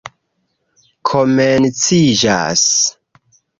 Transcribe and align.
komenciĝas 1.09 2.65